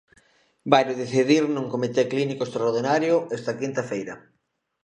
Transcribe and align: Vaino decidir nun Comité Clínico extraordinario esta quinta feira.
Vaino 0.71 0.93
decidir 1.01 1.43
nun 1.49 1.65
Comité 1.73 2.03
Clínico 2.13 2.43
extraordinario 2.45 3.13
esta 3.37 3.57
quinta 3.61 3.81
feira. 3.89 4.13